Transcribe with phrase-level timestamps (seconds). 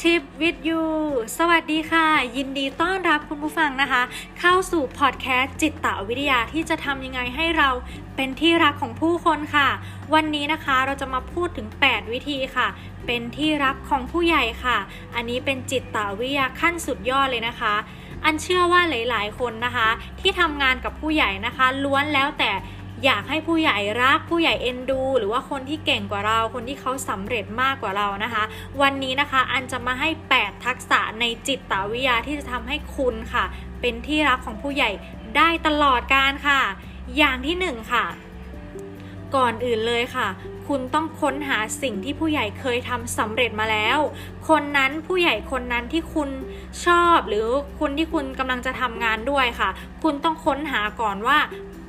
[0.00, 0.84] Tip with you
[1.38, 2.06] สวัสดีค่ะ
[2.36, 4.02] ยินดีต้อนรับคุณผู้ฟังนะคะ
[4.40, 7.70] เข้าสู่พอดแคสต์จิตตวิทยาที่จะทำยังไงให้เรา
[8.16, 9.68] เป็นที่รักของผู้คนค่ะ
[10.14, 12.68] วันนี้นะคะเราจะมาพูดถึง 8 วิธีค่ะ
[13.06, 14.78] เป็นที่รักของผู้ใหญ่ค่ะ
[15.14, 17.74] อันนี้เป็นจิตตวิทยาขั้นสุดยอดเลยนะคะ
[18.24, 19.88] อันเชื่อว่าหลาย ๆ คนนะคะ
[20.20, 22.50] ที่ทำงานกับผู้ใหญ่นะคะ ล้วนแล้วแต่
[23.04, 28.42] อยากให้ผู้ใหญ่รักผู้ใหญ่เอ็นดู หรือว่าคนที่เก่งกว่าเรา คนที่เขาสำเร็จมากกว่าเรานะคะ
[28.82, 33.44] วันนี้นะคะอันจะมาให้ 8 ทักษะในจิตวิทยาที่จะทำให้คุณค่ะ
[33.80, 34.90] เป็นที่รักของผู้ใหญ่
[35.36, 36.60] ได้ตลอดการค่ะ
[37.16, 38.04] อย่างที่ 1 ค่ะ
[39.34, 40.28] ก่อนอื่นเลยค่ะ
[40.68, 43.98] คุณต้องค้นหาสิ่งที่ผู้ใหญ่เคยทำสำเร็จมาแล้ว
[44.48, 46.28] คนนั้นผู้ใหญ่คนนั้นที่คุณ
[46.84, 47.46] ชอบหรือ
[47.80, 49.70] คุณที่คุณกำลังจะทำงานด้วยค่ะ
[50.02, 51.38] คุณต้องค้นหาก่อนว่า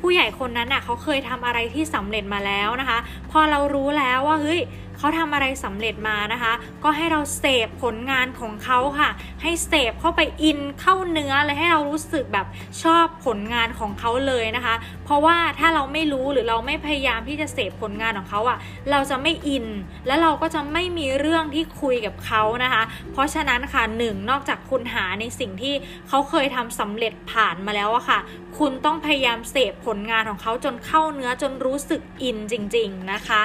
[0.03, 3.00] ผู้ใหญ่คนนั้นน่ะเขาเคยทำอะไรที่สำเร็จมาแล้วนะคะ
[3.31, 4.61] พอเรารู้แล้วว่าเฮ้ย
[4.97, 9.09] เขาทำอะไรสำเร็จมานะคะ ก็ให้เราเสพผลงานของเขาค่ะ
[9.41, 12.47] ให้เสพเข้าไปอินเข้าเนื้อเลยให้เรารู้สึกแบบ
[12.83, 18.58] ชอบผลงานของเขาเลยนะคะ เพราะว่าถ้าเราไม่รู้หรือเราไม่พยายามที่จะเสพผลงานของเขาอะ
[18.91, 19.66] เราจะไม่อิน
[20.08, 25.73] และเราก็จะไม่มีเรื่องที่คุยกับเขานะคะ เพราะฉะนั้นค่ะหนึ่งนอกจากคุณหาในสิ่งที่
[26.07, 28.19] เขาเคยทำสำเร็จผ่านมาแล้วอะค่ะ
[28.57, 33.41] คุณต้องพยายามเสพผลงานของเขาจนเข้าเนื้อจนรู้สึกอินจริง ๆนะคะ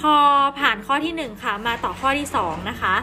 [0.00, 0.14] พอ
[0.58, 2.94] ผ่านข้อที่ 1 ค่ะ มาต่อข้อที่ 2 นะคะ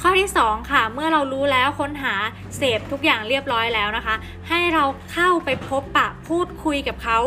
[0.00, 2.14] ข้อที่ 2 ค่ะ เมื่อเรารู้แล้วค้นหา
[2.56, 4.14] เสพทุกอย่างเรียบร้อยแล้วนะคะ
[4.48, 7.18] ให้เราเข้าไปพบปะพูดคุยกับเขา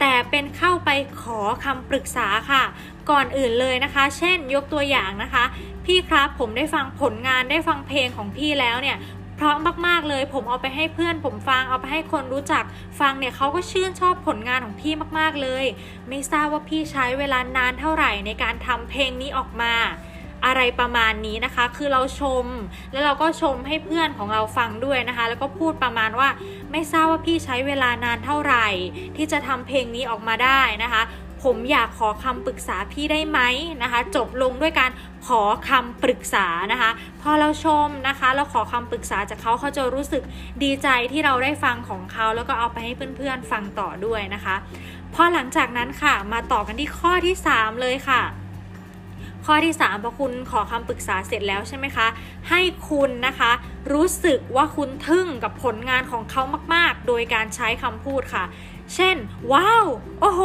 [0.00, 0.90] แต่เป็นเข้าไป
[1.22, 2.62] ขอคำปรึกษาค่ะ
[3.10, 5.44] ก่อนอื่นเลยนะคะ เช่นยกตัวอย่างนะคะ
[5.84, 8.96] พี่ครับผมได้ฟังผลงานได้ฟังเพลงของพี่แล้วเนี่ย
[9.44, 9.56] ราะ
[9.86, 12.64] มากๆเลย ผมเอาไปให้เพื่อนผมฟังเอาไปให้คนรู้จัก
[13.00, 15.64] ฟังเนี่ยเขาก็ชื่นชอบผลงานของพี่มากๆเลย
[16.08, 19.74] ไม่ทราบว่าพี่ใช้เวลานานเท่าไหร่ในการทำเพลงนี้ออกมา
[20.46, 22.46] อะไรประมาณนี้นะคะ คือเราชม
[22.92, 26.28] แล้วเราก็ชมให้เพื่อนของเราฟังด้วยนะคะ แล้วก็พูดประมาณว่า
[26.72, 28.66] ไม่ทราบว่าพี่ใช้เวลานานเท่าไหร่
[29.16, 31.02] ที่จะทำเพลงนี้ออกมาได้นะคะ
[31.44, 33.40] ผมอยากขอคำปรึกษาพี่ได้ไหม
[33.82, 34.90] นะคะ จบลงด้วยการ
[35.26, 36.90] ขอคำปรึกษานะคะ
[37.22, 40.22] พอเราชมนะคะเราขอคำปรึกษาจากเขาเขาจะรู้สึก
[40.62, 44.56] ดีใจที่เราได้ฟังของเขาแล้วก็เอาไปให้เพื่อนๆฟังต่อด้วยนะคะ
[45.14, 48.22] พอหลังจากนั้นค่ะมาต่อกันที่ข้อที่ 3 เลยค่ะ
[49.46, 52.06] ข้อที่3พอคุณขอคำปรึกษาเสร็จแล้วใช่ไหมคะ
[52.50, 53.50] ให้คุณนะคะ
[53.92, 56.42] รู้สึกว่าคุณทึ่งกับผลงานของเขา
[56.74, 58.44] มาก ๆ โดยการใช้คำพูดค่ะ
[58.94, 59.16] เช่น
[59.52, 59.86] ว้าว
[60.20, 60.40] โอ้โห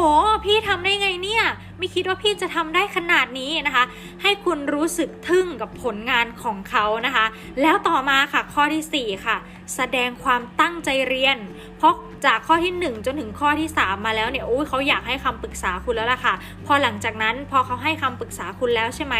[0.45, 1.43] พี่ทำได้ไงเนี่ย
[1.77, 3.83] ไม่คิดว่าพี่จะทำได้ขนาดนี้นะคะ
[4.21, 7.25] ให้คุณรู้สึกทึ่งกับผลงานของเขานะคะ
[7.61, 9.37] แล้วต่อมาค่ะข้อที่ 4 ค่ะ
[9.75, 11.37] แสดงความตั้งใจเรียน
[11.77, 11.93] เพราะ
[12.25, 16.33] จากข้อที่ 1 จนถึงข้อที่ 3 มาแล้วเนี่ยโอ้ยเขาอยากให้คำปรึกษาคุณแล้วล่ะค่ะ
[16.65, 19.15] พอหลังจากนั้นพอเขาให้คำปรึกษาคุณแล้วใช่ไหม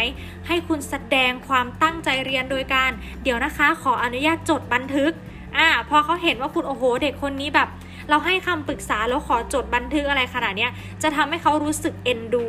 [0.46, 2.90] ให้คุณแสดงความตั้งใจเรียนโดยการ
[3.22, 5.12] เดี๋ยวนะคะ ขออนุญาตจดบันทึก
[5.56, 7.68] อ่าพอเขาเห็นว่าคุณโอ้โห เด็กคนนี้แบบ
[8.10, 10.68] เราให้คำปรึกษาแล้วขอจดบันทึกอะไรขนาดนี้
[11.02, 12.44] จะทำให้เขารู้สึกเอ็นดู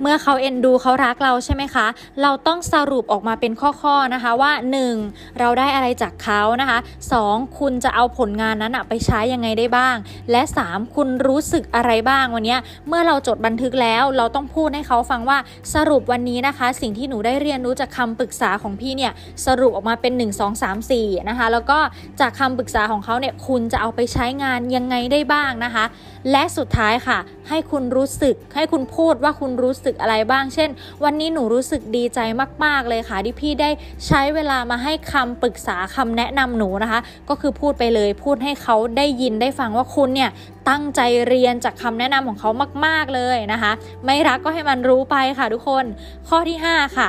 [0.00, 1.86] เมื่อเขาเอ็นดูเขารักเราใช่ไหมคะ
[2.22, 4.52] เราต้องสรุปออกมาเป็นข้อๆนะคะว่า
[4.94, 5.38] 1.
[5.38, 6.78] เราได้อะไรจากเขานะคะ
[7.18, 7.58] 2.
[7.58, 9.96] คุณจะเอาผลงานนั้นไปใช้ยังไงได้บ้าง
[10.30, 10.94] และ 3.
[10.94, 12.56] คุณรู้สึกอะไรบ้างวันนี้
[12.88, 15.38] เมื่อเราจดบันทึกแล้วเราต้องพูดให้เขาฟังว่า
[15.74, 19.12] สรุปวันนี้นะคะ สิ่งที่หนูได้เรียนรู้จากคาปรึกษาของพี่เนี่ย
[19.46, 21.78] สรุปออกมาเป็น 1 2 3 4นะคะแล้วก็
[22.20, 25.84] จากคำปรึกษาของเขาเนี่ยคุณจะเอาไปใช้งานยังไงได้บ้างนะคะ
[26.30, 27.18] และสุดท้ายค่ะ
[27.48, 30.68] ให้คุณรู้สึกให้คุณพูดว่าคุณรู้้สึกอะไรบ้าง เช่น
[31.04, 32.20] วันนี้หนูรู้สึกดีใจ
[32.64, 33.70] มาก ๆ เลยค่ะที่พี่ได้
[34.06, 40.30] ใช้เวลามาให้คำปรึกษาคำแนะนำหนูนะคะ ก็คือพูดไปเลยพูดให้เขาได้ยินได้ฟังว่าคุณเนี่ย
[40.68, 42.50] ตั้งใจเรียนจากคำแนะนำของเขา
[42.86, 43.72] มาก ๆเลยนะคะ
[44.04, 45.84] ไม่รักก็ให้มันรู้ไปค่ะทุกคน
[46.28, 47.08] ข้อที่ 5 ค่ะ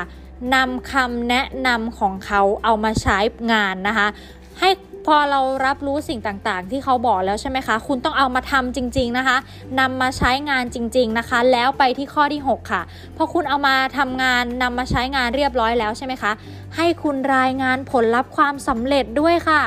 [0.56, 3.18] นำคำแนะนำของเขาเอามาใช้
[3.52, 4.08] งานนะคะ
[4.60, 4.70] ให้
[5.06, 9.38] พอเรารับรู้สิ่งต่างๆ ที่เขาบอกแล้วใช่ไหมคะ คุณต้องเอามาทำจริง ๆนะคะ
[9.80, 12.82] นำมาใช้งานจริง ๆนะคะ แล้วไปที่ข้อที่ 6 ค่ะ
[13.18, 16.32] พอคุณเอามาทำงานนำมาใช้งานเรียบร้อยแล้วใช่ไหมคะ
[16.78, 19.64] ให้คุณรายงานผลลัพธ์ความสำเร็จด้วยค่ะ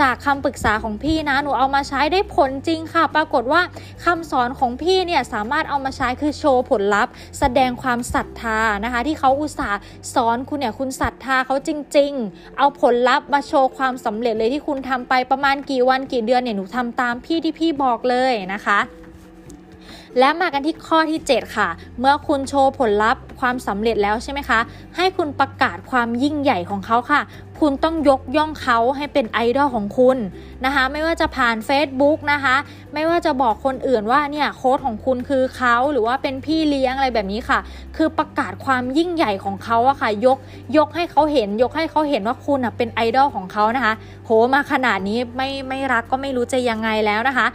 [0.00, 3.62] จากคำปรึกษาของพี่นะหนูเอามาใช้ได้ผลจริงค่ะ ปรากฏว่า
[4.04, 9.78] คำสอนของพี่เนี่ยสามารถเอามาใช้คือโชว์ผลลัพธ์ แสดงความศรัทธานะคะ ที่เขาอุตส่าห์
[10.14, 18.80] สอนคุณเนี่ยคุณศรัทธาเขาจริง ๆ เอาผลลัพธ์มาโชว์ความสำเร็จเลยที่คุณทำไปประมาณกี่วันกี่เดือนเนี่ยหนูทำตามพี่ที่พี่บอกเลยนะคะ
[20.18, 21.68] และมากันที่ข้อที่ 7 ค่ะ
[22.00, 24.60] เมื่อคุณโชว์ผลลัพธ์ ความสำเร็จแล้วใช่ไหมคะ
[24.96, 27.20] ให้คุณประกาศความยิ่งใหญ่ของเขาค่ะ
[27.60, 30.16] คุณต้องยกย่องเขาให้เป็นไอดอลของคุณ
[30.64, 32.56] นะคะ ไม่ว่าจะผ่าน Facebook นะคะ
[32.94, 37.58] ไม่ว่าจะบอกคนอื่นว่าเนี่ยโค้ดของคุณคือเขาหรือว่าเป็นพี่เลี้ยงอะไรแบบนี้ค่ะ
[37.96, 40.38] คือประกาศความยิ่งใหญ่ของเขาอะค่ะ ยก
[40.76, 43.94] ยกให้เขาเห็น ยกให้เขาเห็นว่าคุณอะเป็นไอดอลของเขานะคะ
[44.24, 47.46] โหมาขนาดนี้ไม่ไม่รักก็ไม่รู้จะยังไงแล้วนะคะ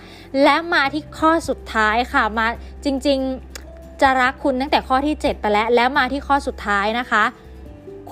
[0.44, 2.48] และมาที่ข้อสุดท้ายค่ะมา
[2.86, 3.50] จริง ๆ
[4.01, 7.24] จะรักคุณตั้งแต่ข้อที่ 7 ไปแล้ว แล้วมาที่ข้อสุดท้ายนะคะ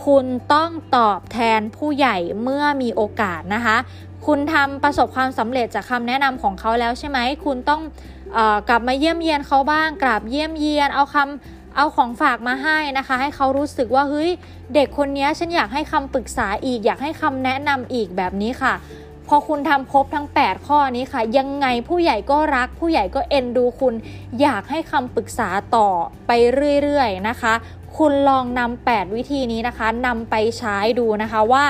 [0.05, 3.77] คุณต้องตอบแทนผู้ใหญ่เมื่อมีโอกาสนะคะ
[4.25, 7.81] คุณทำประสบความสำเร็จจากคำแนะนำของเขาแล้วใช่ไหม คุณต้อง
[8.37, 14.29] ออกลับมาเยี่ยมเยียนเขาบ้าง กราบเยี่ยมเยียน เอาคำเอาของฝากมาให้นะคะ ให้เขารู้สึกว่าเฮ้ย
[14.73, 18.73] เด็กคนนี้ฉันอยากให้คำปรึกษาอีก อยากให้คำแนะนำอีกแบบนี้ค่ะ
[19.31, 23.93] พอคุณทำครบทั้ง 8 ข้อนี้ค่ะ ยังไงผู้ใหญ่ก็รัก ผู้ใหญ่ก็เอ็นดูคุณ
[24.41, 25.89] อยากให้คำปรึกษาต่อ
[26.27, 26.31] ไป
[26.81, 27.53] เรื่อยๆนะคะ
[27.97, 31.65] คุณลองนำ8วิธีนี้นะคะนำไปใช้ดูนะคะว่า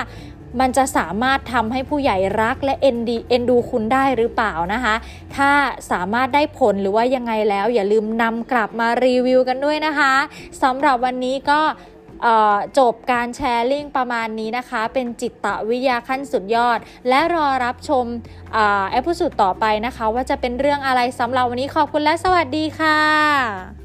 [0.60, 4.94] มันจะสามารถทำให้ผู้ใหญ่รักและเอ็นดีเอ็นดูคุณได้หรือเปล่านะคะ
[5.36, 5.50] ถ้า
[5.90, 10.14] สามารถได้ผลหรือว่ายังไงแล้ว อย่าลืมนำกลับมารีวิวกันด้วยนะคะ
[10.62, 11.60] สำหรับวันนี้ก็
[12.78, 16.78] จบการแชร์ลิงก์ประมาณนี้นะคะ เป็นจิตวิทยาขั้นสุดยอด
[17.08, 18.04] และรอรับชม
[18.52, 23.79] เอพิสูดต่อไปนะคะ ว่าจะเป็นเรื่องอะไรสำหรับวันนี้ขอบคุณและสวัสดีค่ะ